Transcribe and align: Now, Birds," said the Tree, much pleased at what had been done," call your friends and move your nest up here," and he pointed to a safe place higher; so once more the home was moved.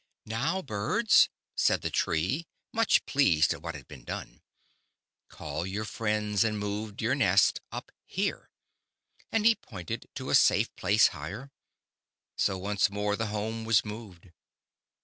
Now, 0.25 0.63
Birds," 0.63 1.29
said 1.55 1.83
the 1.83 1.91
Tree, 1.91 2.47
much 2.73 3.05
pleased 3.05 3.53
at 3.53 3.61
what 3.61 3.75
had 3.75 3.87
been 3.87 4.03
done," 4.03 4.41
call 5.29 5.63
your 5.67 5.85
friends 5.85 6.43
and 6.43 6.57
move 6.57 6.99
your 6.99 7.13
nest 7.13 7.61
up 7.71 7.91
here," 8.07 8.49
and 9.31 9.45
he 9.45 9.53
pointed 9.53 10.09
to 10.15 10.31
a 10.31 10.33
safe 10.33 10.75
place 10.75 11.09
higher; 11.09 11.51
so 12.35 12.57
once 12.57 12.89
more 12.89 13.15
the 13.15 13.27
home 13.27 13.63
was 13.63 13.85
moved. 13.85 14.31